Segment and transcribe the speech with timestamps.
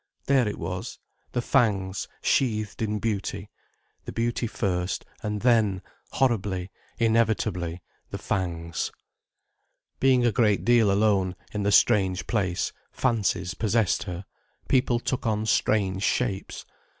[0.25, 0.97] There it was:
[1.31, 3.51] the fangs sheathed in beauty:
[4.05, 8.91] the beauty first, and then, horribly, inevitably, the fangs.
[9.99, 14.25] Being a great deal alone, in the strange place, fancies possessed her,
[14.67, 16.65] people took on strange shapes.